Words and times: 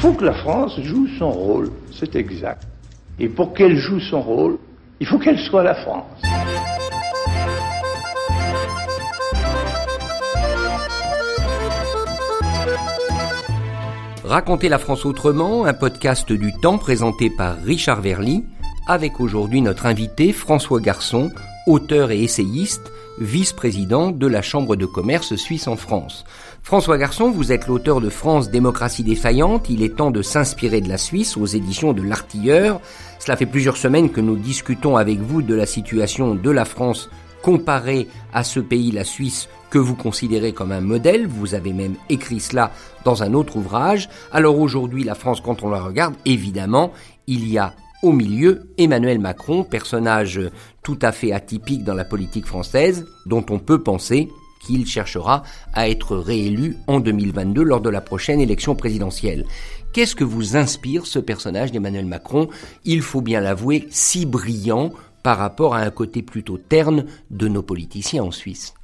faut 0.00 0.14
que 0.14 0.24
la 0.24 0.32
France 0.32 0.80
joue 0.80 1.06
son 1.18 1.30
rôle, 1.30 1.70
c'est 1.92 2.16
exact. 2.16 2.66
Et 3.18 3.28
pour 3.28 3.52
qu'elle 3.52 3.76
joue 3.76 4.00
son 4.00 4.22
rôle, 4.22 4.58
il 4.98 5.06
faut 5.06 5.18
qu'elle 5.18 5.38
soit 5.38 5.62
la 5.62 5.74
France. 5.74 6.22
Raconter 14.24 14.70
la 14.70 14.78
France 14.78 15.04
autrement, 15.04 15.66
un 15.66 15.74
podcast 15.74 16.32
du 16.32 16.54
temps 16.54 16.78
présenté 16.78 17.28
par 17.28 17.58
Richard 17.62 18.00
Verly, 18.00 18.44
avec 18.86 19.20
aujourd'hui 19.20 19.60
notre 19.60 19.84
invité 19.84 20.32
François 20.32 20.80
Garçon, 20.80 21.30
auteur 21.66 22.10
et 22.10 22.22
essayiste, 22.22 22.90
vice-président 23.20 24.10
de 24.10 24.26
la 24.26 24.42
Chambre 24.42 24.76
de 24.76 24.86
commerce 24.86 25.36
suisse 25.36 25.68
en 25.68 25.76
France. 25.76 26.24
François 26.62 26.98
Garçon, 26.98 27.30
vous 27.30 27.52
êtes 27.52 27.66
l'auteur 27.66 28.00
de 28.00 28.10
France 28.10 28.50
démocratie 28.50 29.04
défaillante, 29.04 29.68
il 29.68 29.82
est 29.82 29.96
temps 29.96 30.10
de 30.10 30.22
s'inspirer 30.22 30.80
de 30.80 30.88
la 30.88 30.98
Suisse 30.98 31.36
aux 31.36 31.46
éditions 31.46 31.92
de 31.92 32.02
l'Artilleur. 32.02 32.80
Cela 33.18 33.36
fait 33.36 33.46
plusieurs 33.46 33.76
semaines 33.76 34.10
que 34.10 34.20
nous 34.20 34.36
discutons 34.36 34.96
avec 34.96 35.18
vous 35.20 35.42
de 35.42 35.54
la 35.54 35.66
situation 35.66 36.34
de 36.34 36.50
la 36.50 36.64
France 36.64 37.10
comparée 37.42 38.08
à 38.32 38.44
ce 38.44 38.60
pays, 38.60 38.90
la 38.90 39.04
Suisse, 39.04 39.48
que 39.70 39.78
vous 39.78 39.94
considérez 39.94 40.52
comme 40.52 40.72
un 40.72 40.80
modèle. 40.80 41.26
Vous 41.26 41.54
avez 41.54 41.72
même 41.72 41.94
écrit 42.08 42.40
cela 42.40 42.72
dans 43.04 43.22
un 43.22 43.34
autre 43.34 43.56
ouvrage. 43.56 44.08
Alors 44.32 44.58
aujourd'hui, 44.58 45.04
la 45.04 45.14
France, 45.14 45.40
quand 45.40 45.62
on 45.62 45.70
la 45.70 45.80
regarde, 45.80 46.14
évidemment, 46.24 46.92
il 47.26 47.48
y 47.48 47.58
a 47.58 47.74
au 48.02 48.12
milieu, 48.12 48.70
Emmanuel 48.78 49.18
Macron, 49.18 49.64
personnage 49.64 50.40
tout 50.82 50.98
à 51.02 51.12
fait 51.12 51.32
atypique 51.32 51.84
dans 51.84 51.94
la 51.94 52.04
politique 52.04 52.46
française, 52.46 53.06
dont 53.26 53.44
on 53.50 53.58
peut 53.58 53.82
penser 53.82 54.28
qu'il 54.60 54.86
cherchera 54.86 55.42
à 55.72 55.88
être 55.88 56.16
réélu 56.16 56.76
en 56.86 57.00
2022 57.00 57.62
lors 57.62 57.80
de 57.80 57.90
la 57.90 58.00
prochaine 58.00 58.40
élection 58.40 58.74
présidentielle. 58.74 59.46
Qu'est-ce 59.92 60.14
que 60.14 60.24
vous 60.24 60.56
inspire 60.56 61.06
ce 61.06 61.18
personnage 61.18 61.72
d'Emmanuel 61.72 62.06
Macron? 62.06 62.48
Il 62.84 63.02
faut 63.02 63.22
bien 63.22 63.40
l'avouer, 63.40 63.88
si 63.90 64.26
brillant 64.26 64.92
par 65.22 65.38
rapport 65.38 65.74
à 65.74 65.80
un 65.80 65.90
côté 65.90 66.22
plutôt 66.22 66.58
terne 66.58 67.06
de 67.30 67.48
nos 67.48 67.62
politiciens 67.62 68.24
en 68.24 68.30
Suisse. 68.30 68.74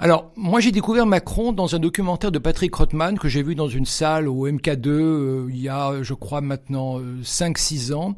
Alors, 0.00 0.30
moi 0.36 0.60
j'ai 0.60 0.70
découvert 0.70 1.06
Macron 1.06 1.52
dans 1.52 1.74
un 1.74 1.80
documentaire 1.80 2.30
de 2.30 2.38
Patrick 2.38 2.72
Rothman 2.72 3.18
que 3.18 3.28
j'ai 3.28 3.42
vu 3.42 3.56
dans 3.56 3.66
une 3.66 3.84
salle 3.84 4.28
au 4.28 4.48
MK2 4.48 4.88
euh, 4.88 5.46
il 5.50 5.60
y 5.60 5.68
a, 5.68 6.04
je 6.04 6.14
crois, 6.14 6.40
maintenant 6.40 7.00
5-6 7.00 7.90
euh, 7.90 7.96
ans, 7.96 8.14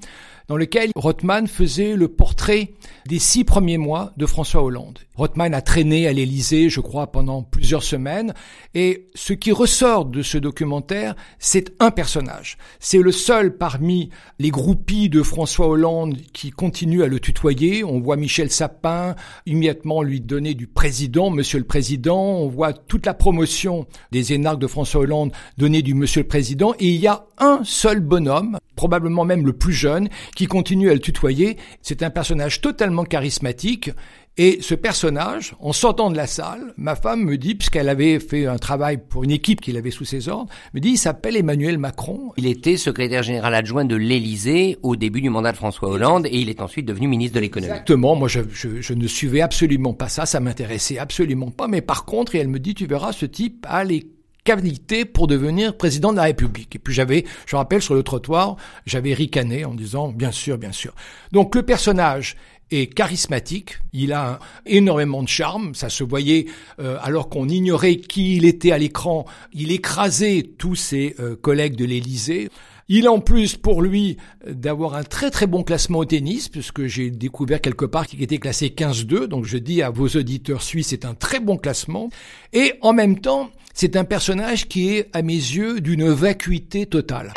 dans 0.51 0.57
lequel 0.57 0.91
Rothman 0.97 1.47
faisait 1.47 1.95
le 1.95 2.09
portrait 2.09 2.73
des 3.07 3.21
six 3.21 3.45
premiers 3.45 3.79
mois 3.79 4.13
de 4.17 4.27
François 4.27 4.65
Hollande. 4.65 4.99
Rothman 5.15 5.55
a 5.55 5.63
traîné 5.63 6.09
à 6.09 6.13
l'Élysée, 6.13 6.69
je 6.69 6.81
crois, 6.81 7.13
pendant 7.13 7.43
plusieurs 7.43 7.85
semaines. 7.85 8.35
Et 8.75 9.07
ce 9.15 9.33
qui 9.33 9.53
ressort 9.53 10.07
de 10.07 10.23
ce 10.23 10.39
documentaire, 10.39 11.15
c'est 11.39 11.73
un 11.79 11.93
personnage. 11.93 12.59
C'est 12.81 12.99
le 12.99 13.13
seul 13.13 13.57
parmi 13.59 14.11
les 14.41 14.51
groupies 14.51 15.09
de 15.09 15.23
François 15.23 15.69
Hollande 15.69 16.17
qui 16.33 16.51
continue 16.51 17.05
à 17.05 17.07
le 17.07 17.21
tutoyer. 17.21 17.85
On 17.85 18.01
voit 18.01 18.17
Michel 18.17 18.51
Sapin 18.51 19.15
immédiatement 19.47 20.03
lui 20.03 20.21
donner 20.21 20.55
du 20.55 20.67
président, 20.67 21.31
monsieur 21.31 21.61
le 21.61 21.65
président. 21.71 22.21
On 22.21 22.49
voit 22.49 22.73
toute 22.73 23.07
la 23.07 23.15
promotion 23.15 23.87
des 24.11 24.33
énarques 24.33 24.59
de 24.59 24.67
François 24.67 25.03
Hollande 25.03 25.31
donner 25.57 25.83
du 25.83 25.95
monsieur 25.95 26.23
le 26.23 26.27
président. 26.27 26.75
Et 26.81 26.89
il 26.89 27.01
y 27.01 27.07
a 27.07 27.23
un 27.39 27.61
seul 27.63 28.01
bonhomme, 28.01 28.59
probablement 28.75 29.25
même 29.25 29.47
le 29.47 29.53
plus 29.53 29.73
jeune, 29.73 30.09
qui 30.35 30.47
continue 30.47 30.91
à 30.91 30.95
le 30.95 30.99
tutoyer. 30.99 31.59
C'est 31.81 32.03
un 32.03 32.11
personnage 32.11 32.61
totalement 32.61 33.05
charismatique 33.05 33.93
et 34.37 34.59
ce 34.63 34.75
personnage, 34.75 35.55
en 35.61 35.73
sortant 35.73 36.11
de 36.11 36.17
la 36.17 36.27
salle, 36.27 36.73
ma 36.77 36.95
femme 36.95 37.25
me 37.25 37.37
dit, 37.37 37.55
puisqu'elle 37.55 37.89
avait 37.89 38.19
fait 38.21 38.47
un 38.47 38.57
travail 38.57 38.97
pour 38.97 39.25
une 39.25 39.33
équipe 39.33 39.61
qu'il 39.61 39.77
avait 39.77 39.91
sous 39.91 40.05
ses 40.05 40.29
ordres, 40.29 40.51
me 40.73 40.81
dit, 40.81 40.91
il 40.91 40.99
s'appelle 40.99 41.37
Emmanuel 41.37 41.79
Macron. 41.79 42.33
Il 42.37 42.47
était 42.47 42.77
secrétaire 42.77 43.23
général 43.23 43.55
adjoint 43.55 43.85
de 43.85 43.97
l'Élysée 43.97 44.79
au 44.83 44.97
début 44.97 45.21
du 45.21 45.31
mandat 45.31 45.53
de 45.53 45.57
François 45.57 45.91
Hollande 45.91 46.27
et 46.27 46.39
il 46.39 46.49
est 46.49 46.63
ensuite 46.63 46.87
devenu 46.87 47.09
ministre 47.09 47.35
de 47.35 47.41
l'économie. 47.41 47.73
Exactement. 47.73 48.15
Moi, 48.15 48.29
je, 48.29 48.41
je, 48.51 48.81
je, 48.81 48.95
ne 48.95 49.07
suivais 49.07 49.41
absolument 49.43 49.93
pas 49.93 50.09
ça. 50.09 50.25
Ça 50.27 50.41
m'intéressait 50.41 50.99
absolument 50.99 51.51
pas. 51.51 51.69
Mais 51.69 51.83
par 51.83 52.05
contre, 52.05 52.35
et 52.35 52.39
elle 52.39 52.49
me 52.49 52.61
dit, 52.61 52.75
tu 52.75 52.87
verras, 52.87 53.13
ce 53.13 53.27
type 53.27 53.67
a 53.69 53.85
les 53.85 54.07
qualité 54.45 55.05
pour 55.05 55.27
devenir 55.27 55.77
président 55.77 56.13
de 56.13 56.17
la 56.17 56.25
République. 56.25 56.75
Et 56.75 56.79
puis 56.79 56.95
j'avais, 56.95 57.25
je 57.47 57.57
me 57.57 57.59
rappelle, 57.59 57.83
sur 57.83 57.95
le 57.95 58.03
trottoir, 58.03 58.57
j'avais 58.87 59.13
ricané 59.13 59.65
en 59.65 59.75
disant, 59.75 60.09
bien 60.09 60.33
sûr, 60.33 60.59
bien 60.59 60.73
sûr. 60.73 60.95
Donc 61.31 61.55
le 61.55 61.63
personnage 61.63 62.37
est 62.71 62.93
charismatique, 62.93 63.79
il 63.93 64.13
a 64.13 64.39
énormément 64.67 65.23
de 65.23 65.29
charme, 65.29 65.75
ça 65.75 65.89
se 65.89 66.05
voyait 66.05 66.47
euh, 66.79 66.99
alors 67.03 67.29
qu'on 67.29 67.49
ignorait 67.49 67.97
qui 67.97 68.37
il 68.37 68.45
était 68.45 68.73
à 68.73 68.79
l'écran, 68.79 69.25
il 69.53 69.73
écrasait 69.73 70.51
tous 70.59 70.77
ses 70.77 71.15
euh, 71.21 71.37
collègues 71.37 71.77
de 71.77 71.85
l'Élysée. 71.85 72.49
Il 72.93 73.07
a 73.07 73.13
en 73.13 73.21
plus 73.21 73.57
pour 73.57 73.83
lui 73.83 74.17
d'avoir 74.45 74.95
un 74.95 75.05
très 75.05 75.31
très 75.31 75.47
bon 75.47 75.63
classement 75.63 76.01
au 76.01 76.05
tennis, 76.05 76.49
puisque 76.49 76.87
j'ai 76.87 77.11
découvert 77.11 77.61
quelque 77.61 77.85
part 77.85 78.07
qu'il 78.07 78.21
était 78.21 78.39
classé 78.39 78.69
15-2, 78.69 79.27
donc 79.27 79.45
je 79.45 79.59
dis 79.59 79.81
à 79.81 79.91
vos 79.91 80.09
auditeurs 80.09 80.63
suisses, 80.63 80.89
c'est 80.89 81.05
un 81.05 81.15
très 81.15 81.39
bon 81.39 81.57
classement. 81.57 82.11
Et 82.53 82.75
en 82.81 82.93
même 82.93 83.21
temps, 83.21 83.51
c'est 83.75 83.95
un 83.95 84.05
personnage 84.05 84.67
qui 84.67 84.89
est, 84.89 85.09
à 85.13 85.23
mes 85.23 85.35
yeux, 85.35 85.81
d'une 85.81 86.09
vacuité 86.09 86.87
totale. 86.87 87.33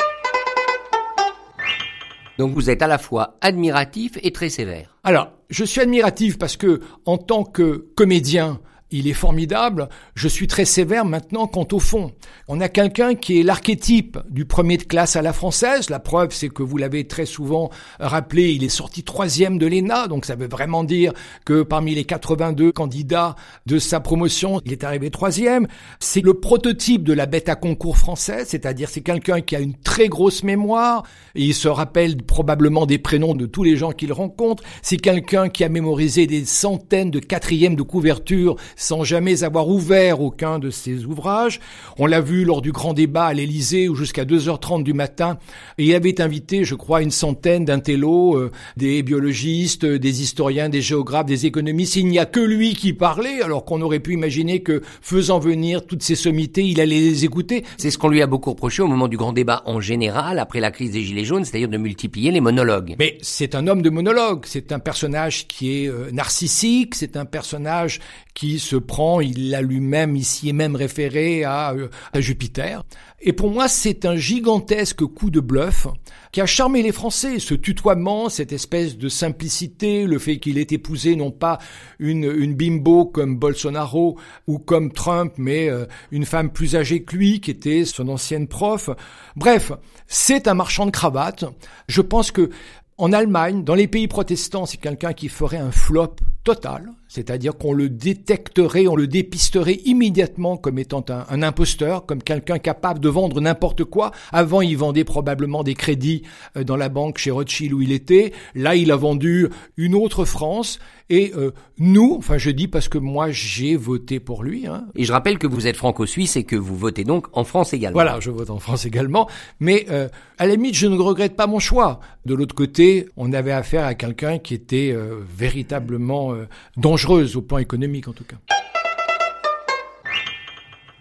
Donc 2.38 2.52
vous 2.54 2.70
êtes 2.70 2.82
à 2.82 2.86
la 2.86 2.98
fois 2.98 3.36
admiratif 3.40 4.18
et 4.22 4.32
très 4.32 4.48
sévère. 4.48 4.96
Alors, 5.04 5.30
je 5.50 5.64
suis 5.64 5.80
admiratif 5.80 6.38
parce 6.38 6.56
que, 6.56 6.80
en 7.04 7.18
tant 7.18 7.44
que 7.44 7.86
comédien, 7.94 8.60
il 8.94 9.08
est 9.08 9.12
formidable. 9.12 9.88
Je 10.14 10.28
suis 10.28 10.46
très 10.46 10.64
sévère 10.64 11.04
maintenant 11.04 11.48
quant 11.48 11.66
au 11.72 11.80
fond. 11.80 12.12
On 12.46 12.60
a 12.60 12.68
quelqu'un 12.68 13.16
qui 13.16 13.40
est 13.40 13.42
l'archétype 13.42 14.18
du 14.30 14.44
premier 14.44 14.76
de 14.76 14.84
classe 14.84 15.16
à 15.16 15.22
la 15.22 15.32
française. 15.32 15.90
La 15.90 15.98
preuve, 15.98 16.32
c'est 16.32 16.48
que 16.48 16.62
vous 16.62 16.76
l'avez 16.76 17.06
très 17.08 17.26
souvent 17.26 17.70
rappelé, 17.98 18.52
il 18.52 18.62
est 18.62 18.68
sorti 18.68 19.02
troisième 19.02 19.58
de 19.58 19.66
l'ENA, 19.66 20.06
donc 20.06 20.24
ça 20.24 20.36
veut 20.36 20.46
vraiment 20.46 20.84
dire 20.84 21.12
que 21.44 21.62
parmi 21.62 21.94
les 21.94 22.04
82 22.04 22.70
candidats 22.70 23.34
de 23.66 23.80
sa 23.80 23.98
promotion, 23.98 24.60
il 24.64 24.72
est 24.72 24.84
arrivé 24.84 25.10
troisième. 25.10 25.66
C'est 25.98 26.20
le 26.20 26.34
prototype 26.34 27.02
de 27.02 27.12
la 27.12 27.26
bête 27.26 27.48
à 27.48 27.56
concours 27.56 27.98
française, 27.98 28.46
c'est-à-dire 28.48 28.88
c'est 28.88 29.00
quelqu'un 29.00 29.40
qui 29.40 29.56
a 29.56 29.60
une 29.60 29.74
très 29.74 30.08
grosse 30.08 30.44
mémoire, 30.44 31.02
et 31.34 31.42
il 31.42 31.54
se 31.54 31.66
rappelle 31.66 32.16
probablement 32.18 32.86
des 32.86 32.98
prénoms 32.98 33.34
de 33.34 33.46
tous 33.46 33.64
les 33.64 33.76
gens 33.76 33.90
qu'il 33.90 34.12
rencontre. 34.12 34.62
C'est 34.82 34.98
quelqu'un 34.98 35.48
qui 35.48 35.64
a 35.64 35.68
mémorisé 35.68 36.28
des 36.28 36.44
centaines 36.44 37.10
de 37.10 37.18
quatrièmes 37.18 37.74
de 37.74 37.82
couverture 37.82 38.56
sans 38.84 39.02
jamais 39.02 39.44
avoir 39.44 39.68
ouvert 39.68 40.20
aucun 40.20 40.58
de 40.58 40.70
ses 40.70 41.04
ouvrages. 41.06 41.60
On 41.98 42.06
l'a 42.06 42.20
vu 42.20 42.44
lors 42.44 42.60
du 42.60 42.70
grand 42.70 42.92
débat 42.92 43.24
à 43.24 43.32
l'Élysée 43.32 43.88
où 43.88 43.94
jusqu'à 43.94 44.24
2h30 44.24 44.82
du 44.82 44.92
matin, 44.92 45.38
il 45.78 45.94
avait 45.94 46.20
invité, 46.20 46.64
je 46.64 46.74
crois, 46.74 47.02
une 47.02 47.10
centaine 47.10 47.64
d'intellos, 47.64 48.36
euh, 48.36 48.52
des 48.76 49.02
biologistes, 49.02 49.86
des 49.86 50.22
historiens, 50.22 50.68
des 50.68 50.82
géographes, 50.82 51.26
des 51.26 51.46
économistes. 51.46 51.96
Il 51.96 52.08
n'y 52.08 52.18
a 52.18 52.26
que 52.26 52.40
lui 52.40 52.74
qui 52.74 52.92
parlait, 52.92 53.40
alors 53.42 53.64
qu'on 53.64 53.80
aurait 53.80 54.00
pu 54.00 54.12
imaginer 54.12 54.62
que 54.62 54.82
faisant 55.00 55.38
venir 55.38 55.86
toutes 55.86 56.02
ces 56.02 56.14
sommités, 56.14 56.64
il 56.64 56.80
allait 56.80 57.00
les 57.00 57.24
écouter. 57.24 57.64
C'est 57.78 57.90
ce 57.90 57.98
qu'on 57.98 58.08
lui 58.08 58.20
a 58.20 58.26
beaucoup 58.26 58.50
reproché 58.50 58.82
au 58.82 58.86
moment 58.86 59.08
du 59.08 59.16
grand 59.16 59.32
débat 59.32 59.62
en 59.66 59.80
général, 59.80 60.38
après 60.38 60.60
la 60.60 60.70
crise 60.70 60.90
des 60.90 61.02
Gilets 61.02 61.24
jaunes, 61.24 61.44
c'est-à-dire 61.44 61.68
de 61.68 61.78
multiplier 61.78 62.30
les 62.30 62.40
monologues. 62.40 62.96
Mais 62.98 63.16
c'est 63.22 63.54
un 63.54 63.66
homme 63.66 63.82
de 63.82 63.90
monologue, 63.90 64.44
c'est 64.46 64.72
un 64.72 64.78
personnage 64.78 65.46
qui 65.48 65.84
est 65.84 65.88
euh, 65.88 66.10
narcissique, 66.12 66.94
c'est 66.94 67.16
un 67.16 67.24
personnage 67.24 68.00
qui 68.34 68.58
se 68.58 68.76
prend, 68.76 69.20
il 69.20 69.50
l'a 69.50 69.62
lui-même 69.62 70.16
ici 70.16 70.48
et 70.48 70.52
même 70.52 70.74
référé 70.74 71.44
à, 71.44 71.72
euh, 71.72 71.88
à 72.12 72.20
Jupiter. 72.20 72.82
Et 73.20 73.32
pour 73.32 73.50
moi, 73.50 73.68
c'est 73.68 74.04
un 74.04 74.16
gigantesque 74.16 75.04
coup 75.06 75.30
de 75.30 75.40
bluff 75.40 75.86
qui 76.32 76.40
a 76.40 76.46
charmé 76.46 76.82
les 76.82 76.92
Français. 76.92 77.38
Ce 77.38 77.54
tutoiement, 77.54 78.28
cette 78.28 78.52
espèce 78.52 78.98
de 78.98 79.08
simplicité, 79.08 80.04
le 80.04 80.18
fait 80.18 80.38
qu'il 80.38 80.58
ait 80.58 80.66
épousé 80.68 81.14
non 81.14 81.30
pas 81.30 81.58
une, 82.00 82.24
une 82.24 82.54
bimbo 82.54 83.06
comme 83.06 83.38
Bolsonaro 83.38 84.18
ou 84.48 84.58
comme 84.58 84.92
Trump, 84.92 85.32
mais 85.38 85.70
euh, 85.70 85.86
une 86.10 86.26
femme 86.26 86.50
plus 86.50 86.74
âgée 86.74 87.04
que 87.04 87.16
lui, 87.16 87.40
qui 87.40 87.52
était 87.52 87.84
son 87.84 88.08
ancienne 88.08 88.48
prof. 88.48 88.90
Bref, 89.36 89.72
c'est 90.08 90.48
un 90.48 90.54
marchand 90.54 90.86
de 90.86 90.90
cravates. 90.90 91.44
Je 91.88 92.02
pense 92.02 92.32
que 92.32 92.50
en 92.98 93.12
Allemagne, 93.12 93.64
dans 93.64 93.74
les 93.74 93.88
pays 93.88 94.08
protestants, 94.08 94.66
c'est 94.66 94.76
quelqu'un 94.76 95.12
qui 95.12 95.28
ferait 95.28 95.56
un 95.56 95.72
flop 95.72 96.16
total, 96.44 96.92
c'est-à-dire 97.08 97.56
qu'on 97.56 97.72
le 97.72 97.88
détecterait, 97.88 98.86
on 98.86 98.96
le 98.96 99.06
dépisterait 99.06 99.80
immédiatement 99.86 100.56
comme 100.56 100.78
étant 100.78 101.04
un, 101.08 101.42
imposteur, 101.42 102.04
comme 102.06 102.22
quelqu'un 102.22 102.58
capable 102.58 103.00
de 103.00 103.08
vendre 103.08 103.40
n'importe 103.40 103.84
quoi. 103.84 104.12
Avant, 104.30 104.60
il 104.60 104.76
vendait 104.76 105.04
probablement 105.04 105.62
des 105.62 105.74
crédits 105.74 106.22
euh, 106.56 106.64
dans 106.64 106.76
la 106.76 106.90
banque 106.90 107.18
chez 107.18 107.30
Rothschild 107.30 107.72
où 107.72 107.80
il 107.80 107.92
était. 107.92 108.32
Là, 108.54 108.76
il 108.76 108.92
a 108.92 108.96
vendu 108.96 109.48
une 109.76 109.94
autre 109.94 110.24
France. 110.24 110.78
Et 111.10 111.32
euh, 111.36 111.50
nous, 111.78 112.14
enfin 112.18 112.38
je 112.38 112.50
dis 112.50 112.66
parce 112.66 112.88
que 112.88 112.96
moi 112.96 113.30
j'ai 113.30 113.76
voté 113.76 114.20
pour 114.20 114.42
lui. 114.42 114.66
Hein. 114.66 114.86
Et 114.94 115.04
je 115.04 115.12
rappelle 115.12 115.38
que 115.38 115.46
vous 115.46 115.66
êtes 115.66 115.76
franco-suisse 115.76 116.36
et 116.36 116.44
que 116.44 116.56
vous 116.56 116.76
votez 116.76 117.04
donc 117.04 117.26
en 117.32 117.44
France 117.44 117.74
également. 117.74 117.96
Voilà, 117.96 118.20
je 118.20 118.30
vote 118.30 118.48
en 118.48 118.58
France 118.58 118.86
également. 118.86 119.28
Mais 119.60 119.84
euh, 119.90 120.08
à 120.38 120.46
la 120.46 120.54
limite, 120.54 120.74
je 120.74 120.86
ne 120.86 120.96
regrette 120.96 121.36
pas 121.36 121.46
mon 121.46 121.58
choix. 121.58 122.00
De 122.24 122.34
l'autre 122.34 122.54
côté, 122.54 123.06
on 123.18 123.34
avait 123.34 123.52
affaire 123.52 123.84
à 123.84 123.94
quelqu'un 123.94 124.38
qui 124.38 124.54
était 124.54 124.92
euh, 124.92 125.20
véritablement 125.36 126.33
dangereuse 126.76 127.36
au 127.36 127.42
plan 127.42 127.58
économique 127.58 128.08
en 128.08 128.12
tout 128.12 128.24
cas. 128.24 128.36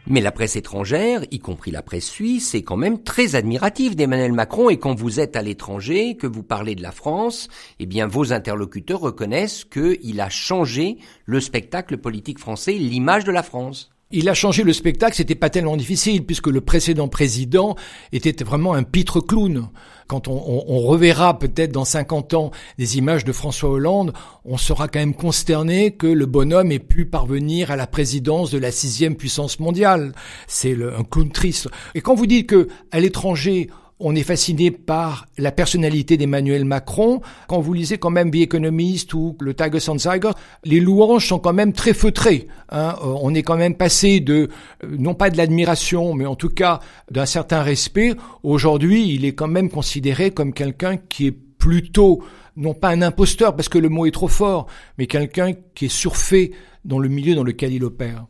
Mais 0.05 0.19
la 0.19 0.33
presse 0.33 0.57
étrangère, 0.57 1.23
y 1.31 1.39
compris 1.39 1.71
la 1.71 1.81
presse 1.81 2.09
suisse, 2.09 2.55
est 2.55 2.61
quand 2.61 2.75
même 2.75 3.03
très 3.03 3.35
admirative 3.35 3.95
d'Emmanuel 3.95 4.33
Macron 4.33 4.69
et 4.69 4.77
quand 4.77 4.93
vous 4.93 5.21
êtes 5.21 5.37
à 5.37 5.41
l'étranger, 5.41 6.17
que 6.17 6.27
vous 6.27 6.43
parlez 6.43 6.75
de 6.75 6.81
la 6.81 6.91
France, 6.91 7.47
eh 7.79 7.85
bien 7.85 8.05
vos 8.05 8.33
interlocuteurs 8.33 8.99
reconnaissent 8.99 9.63
qu'il 9.63 10.19
a 10.19 10.29
changé 10.29 10.97
le 11.25 11.39
spectacle 11.39 11.97
politique 11.97 12.39
français, 12.39 12.73
l'image 12.73 13.23
de 13.23 13.31
la 13.31 13.43
France. 13.43 13.92
Il 14.15 14.29
a 14.29 14.35
changé 14.35 14.61
le 14.61 14.73
spectacle, 14.73 15.15
c'était 15.15 15.33
pas 15.33 15.49
tellement 15.49 15.75
difficile 15.75 16.23
puisque 16.23 16.45
le 16.45 16.61
précédent 16.61 17.07
président 17.07 17.75
était 18.11 18.43
vraiment 18.43 18.75
un 18.75 18.83
pitre 18.83 19.19
clown. 19.21 19.69
Quand 20.05 20.27
on, 20.27 20.63
on, 20.67 20.79
reverra 20.81 21.39
peut-être 21.39 21.71
dans 21.71 21.83
50 21.83 22.35
ans 22.35 22.51
des 22.77 22.99
images 22.99 23.25
de 23.25 23.31
François 23.31 23.71
Hollande, 23.71 24.13
on 24.45 24.57
sera 24.57 24.87
quand 24.87 24.99
même 24.99 25.15
consterné 25.15 25.95
que 25.95 26.05
le 26.05 26.27
bonhomme 26.27 26.71
ait 26.71 26.77
pu 26.77 27.05
parvenir 27.05 27.71
à 27.71 27.75
la 27.75 27.87
présidence 27.87 28.51
de 28.51 28.59
la 28.59 28.71
sixième 28.71 29.15
puissance 29.15 29.59
mondiale. 29.59 30.13
C'est 30.45 30.73
un 30.75 31.03
clown 31.03 31.31
triste. 31.31 31.69
Et 31.95 32.01
quand 32.01 32.13
vous 32.13 32.27
dites 32.27 32.45
que 32.47 32.67
à 32.91 32.99
l'étranger 32.99 33.71
on 34.03 34.15
est 34.15 34.23
fasciné 34.23 34.69
par 34.69 35.25
la 35.37 35.51
personnalité 35.51 36.17
d'Emmanuel 36.17 36.65
Macron. 36.65 37.21
Quand 37.47 37.61
vous 37.61 37.73
lisez 37.73 37.97
quand 37.97 38.09
même 38.09 38.31
The 38.31 38.35
Economist 38.35 39.13
ou 39.13 39.37
le 39.39 39.53
Tagesanzeiger, 39.53 40.31
les 40.65 40.81
louanges 40.81 41.27
sont 41.27 41.39
quand 41.39 41.53
même 41.53 41.71
très 41.71 41.93
feutrées. 41.93 42.47
Hein. 42.69 42.95
Euh, 43.01 43.15
on 43.21 43.33
est 43.33 43.43
quand 43.43 43.55
même 43.55 43.75
passé 43.75 44.19
de, 44.19 44.49
euh, 44.83 44.95
non 44.99 45.13
pas 45.15 45.29
de 45.29 45.37
l'admiration, 45.37 46.13
mais 46.13 46.25
en 46.25 46.35
tout 46.35 46.49
cas 46.49 46.81
d'un 47.09 47.25
certain 47.25 47.61
respect. 47.61 48.13
Aujourd'hui, 48.43 49.13
il 49.13 49.23
est 49.23 49.35
quand 49.35 49.47
même 49.47 49.69
considéré 49.69 50.31
comme 50.31 50.53
quelqu'un 50.53 50.97
qui 50.97 51.27
est 51.27 51.31
plutôt, 51.31 52.21
non 52.57 52.73
pas 52.73 52.89
un 52.89 53.01
imposteur, 53.01 53.55
parce 53.55 53.69
que 53.69 53.77
le 53.77 53.87
mot 53.87 54.05
est 54.05 54.11
trop 54.11 54.27
fort, 54.27 54.67
mais 54.97 55.07
quelqu'un 55.07 55.53
qui 55.75 55.85
est 55.85 55.89
surfait 55.89 56.51
dans 56.83 56.99
le 56.99 57.07
milieu 57.07 57.35
dans 57.35 57.43
lequel 57.43 57.71
il 57.71 57.85
opère. 57.85 58.25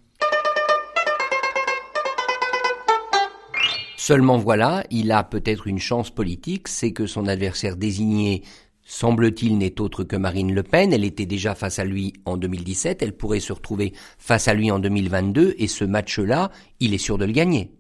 Seulement 4.05 4.37
voilà, 4.37 4.83
il 4.91 5.13
a 5.13 5.23
peut-être 5.23 5.65
une 5.65 5.79
chance 5.79 6.09
politique, 6.09 6.67
c'est 6.67 6.91
que 6.91 7.07
son 7.07 7.25
adversaire 7.25 7.77
désigné 7.77 8.43
semble-t-il, 8.83 9.57
n'est 9.57 9.79
autre 9.79 10.03
que 10.03 10.17
Marine 10.17 10.53
Le 10.53 10.61
Pen. 10.61 10.91
Elle 10.91 11.05
était 11.05 11.25
déjà 11.25 11.55
face 11.55 11.79
à 11.79 11.85
lui 11.85 12.11
en 12.25 12.35
2017, 12.35 13.01
elle 13.01 13.15
pourrait 13.15 13.39
se 13.39 13.53
retrouver 13.53 13.93
face 14.17 14.49
à 14.49 14.55
lui 14.55 14.71
en 14.71 14.79
2022, 14.79 15.55
et 15.57 15.67
ce 15.69 15.85
match-là, 15.85 16.51
il 16.81 16.93
est 16.93 16.97
sûr 16.97 17.17
de 17.17 17.23
le 17.23 17.31
gagner. 17.31 17.71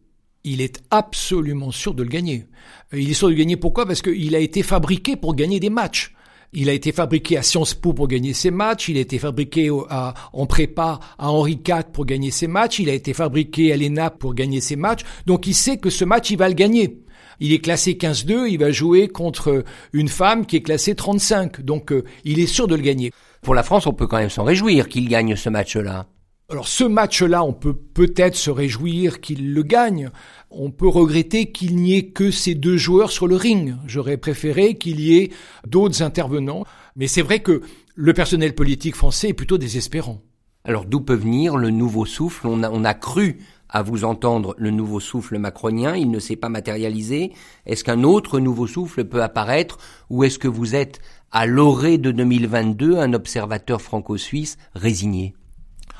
Il 0.45 0.61
est 0.61 0.81
absolument 0.91 1.71
sûr 1.71 1.93
de 1.93 2.03
le 2.03 2.09
gagner. 2.09 2.45
Il 2.93 3.11
est 3.11 3.15
sûr 3.15 3.27
de 3.27 3.33
le 3.33 3.39
gagner 3.39 3.57
pourquoi? 3.57 3.85
Parce 3.85 4.01
qu'il 4.01 4.33
a 4.33 4.39
été 4.39 4.63
fabriqué 4.63 5.17
pour 5.17 5.35
gagner 5.35 5.59
des 5.59 5.69
matchs. 5.69 6.15
Il 6.53 6.69
a 6.69 6.73
été 6.73 6.91
fabriqué 6.91 7.37
à 7.37 7.41
Sciences 7.41 7.73
Po 7.73 7.93
pour 7.93 8.07
gagner 8.07 8.33
ses 8.33 8.51
matchs. 8.51 8.89
Il 8.89 8.97
a 8.97 9.01
été 9.01 9.17
fabriqué 9.17 9.69
en 9.71 10.45
prépa 10.45 10.99
à 11.17 11.31
Henri 11.31 11.59
IV 11.67 11.85
pour 11.91 12.05
gagner 12.05 12.31
ses 12.31 12.47
matchs. 12.47 12.79
Il 12.79 12.89
a 12.89 12.93
été 12.93 13.13
fabriqué 13.13 13.73
à 13.73 13.77
l'ENA 13.77 14.11
pour 14.11 14.35
gagner 14.35 14.61
ses 14.61 14.75
matchs. 14.75 15.01
Donc 15.25 15.47
il 15.47 15.55
sait 15.55 15.77
que 15.77 15.89
ce 15.89 16.05
match, 16.05 16.29
il 16.29 16.37
va 16.37 16.47
le 16.47 16.53
gagner. 16.53 16.99
Il 17.39 17.51
est 17.51 17.59
classé 17.59 17.93
15-2, 17.93 18.47
il 18.47 18.59
va 18.59 18.71
jouer 18.71 19.07
contre 19.07 19.63
une 19.91 20.07
femme 20.07 20.45
qui 20.45 20.57
est 20.57 20.61
classée 20.61 20.93
35. 20.93 21.61
Donc 21.61 21.91
euh, 21.91 22.03
il 22.23 22.39
est 22.39 22.47
sûr 22.47 22.67
de 22.67 22.75
le 22.75 22.81
gagner. 22.81 23.11
Pour 23.41 23.55
la 23.55 23.63
France, 23.63 23.87
on 23.87 23.93
peut 23.93 24.07
quand 24.07 24.17
même 24.17 24.29
s'en 24.29 24.43
réjouir 24.43 24.87
qu'il 24.87 25.09
gagne 25.09 25.35
ce 25.35 25.49
match-là. 25.49 26.05
Alors 26.49 26.67
ce 26.67 26.83
match-là, 26.83 27.43
on 27.43 27.53
peut 27.53 27.73
peut-être 27.73 28.35
se 28.35 28.51
réjouir 28.51 29.21
qu'il 29.21 29.53
le 29.53 29.63
gagne. 29.63 30.11
On 30.51 30.71
peut 30.71 30.87
regretter 30.87 31.51
qu'il 31.51 31.77
n'y 31.77 31.95
ait 31.95 32.07
que 32.07 32.31
ces 32.31 32.53
deux 32.53 32.77
joueurs 32.77 33.11
sur 33.11 33.27
le 33.27 33.35
ring. 33.35 33.75
J'aurais 33.87 34.17
préféré 34.17 34.75
qu'il 34.75 34.99
y 34.99 35.17
ait 35.17 35.31
d'autres 35.65 36.03
intervenants. 36.03 36.65
Mais 36.95 37.07
c'est 37.07 37.21
vrai 37.21 37.39
que 37.39 37.61
le 37.95 38.13
personnel 38.13 38.53
politique 38.55 38.95
français 38.95 39.29
est 39.29 39.33
plutôt 39.33 39.57
désespérant. 39.57 40.21
Alors 40.65 40.85
d'où 40.85 41.01
peut 41.01 41.15
venir 41.15 41.57
le 41.57 41.69
nouveau 41.69 42.05
souffle? 42.05 42.47
On 42.47 42.61
a, 42.61 42.69
on 42.69 42.83
a 42.83 42.93
cru 42.93 43.39
à 43.69 43.81
vous 43.81 44.03
entendre 44.03 44.53
le 44.57 44.69
nouveau 44.69 44.99
souffle 44.99 45.39
macronien, 45.39 45.95
il 45.95 46.11
ne 46.11 46.19
s'est 46.19 46.35
pas 46.35 46.49
matérialisé. 46.49 47.33
Est-ce 47.65 47.83
qu'un 47.83 48.03
autre 48.03 48.39
nouveau 48.39 48.67
souffle 48.67 49.05
peut 49.05 49.23
apparaître? 49.23 49.77
Ou 50.11 50.23
est-ce 50.23 50.37
que 50.37 50.47
vous 50.47 50.75
êtes 50.75 50.99
à 51.31 51.47
l'orée 51.47 51.97
de 51.97 52.11
2022 52.11 52.97
un 52.97 53.13
observateur 53.13 53.81
franco-suisse 53.81 54.57
résigné? 54.75 55.33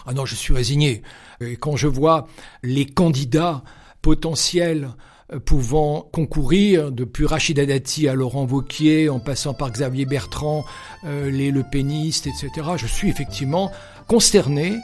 Ah 0.06 0.14
non, 0.14 0.26
je 0.26 0.36
suis 0.36 0.54
résigné. 0.54 1.02
Et 1.42 1.56
quand 1.56 1.76
je 1.76 1.88
vois 1.88 2.28
les 2.62 2.86
candidats 2.86 3.64
potentiels 4.02 4.90
euh, 5.32 5.40
pouvant 5.40 6.02
concourir, 6.02 6.92
depuis 6.92 7.26
Rachida 7.26 7.66
Dati 7.66 8.08
à 8.08 8.14
Laurent 8.14 8.46
Vauquier, 8.46 9.10
en 9.10 9.20
passant 9.20 9.54
par 9.54 9.72
Xavier 9.72 10.06
Bertrand, 10.06 10.66
euh, 11.06 11.30
les 11.30 11.52
Le 11.52 11.64
Penistes, 11.64 12.28
etc., 12.28 12.52
je 12.78 12.88
suis 12.88 13.10
effectivement 13.10 13.72
consterné, 14.08 14.78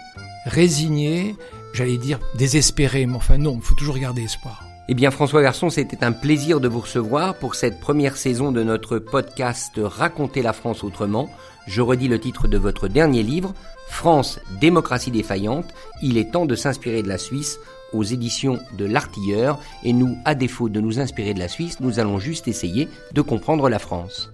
résigné, 0.46 1.36
j'allais 1.74 1.98
dire 1.98 2.20
désespéré, 2.38 3.06
mais 3.06 3.16
enfin 3.16 3.38
non, 3.38 3.56
il 3.58 3.62
faut 3.62 3.76
toujours 3.76 3.98
garder 3.98 4.24
espoir. 4.24 4.69
Eh 4.92 4.96
bien 4.96 5.12
François 5.12 5.44
Garçon, 5.44 5.70
c'était 5.70 6.04
un 6.04 6.12
plaisir 6.12 6.60
de 6.60 6.68
vous 6.68 6.80
recevoir 6.80 7.36
pour 7.36 7.54
cette 7.54 7.80
première 7.80 8.18
saison 8.18 8.52
de 8.52 8.64
notre 8.64 8.98
podcast 8.98 9.74
Raconter 9.78 10.42
la 10.42 10.52
France 10.52 10.84
autrement. 10.84 11.30
Je 11.68 11.84
redis 11.84 12.08
le 12.08 12.20
titre 12.20 12.48
de 12.48 12.58
votre 12.58 12.88
dernier 12.88 13.22
livre, 13.22 13.54
France, 13.88 14.40
démocratie 14.60 15.12
défaillante, 15.12 15.68
il 16.02 16.18
est 16.18 16.32
temps 16.32 16.48
de 16.48 16.56
s'inspirer 16.56 17.04
de 17.04 17.08
la 17.08 17.20
Suisse 17.20 17.60
aux 17.94 18.02
éditions 18.02 18.58
de 18.80 18.86
l'Artilleur 18.86 19.60
et 19.84 19.94
nous, 19.94 20.18
à 20.26 20.34
défaut 20.34 20.70
de 20.70 20.82
nous 20.82 21.00
inspirer 21.00 21.36
de 21.36 21.40
la 21.40 21.50
Suisse, 21.50 21.80
nous 21.82 22.00
allons 22.00 22.18
juste 22.18 22.48
essayer 22.48 22.88
de 23.14 23.22
comprendre 23.22 23.70
la 23.70 23.78
France. 23.78 24.34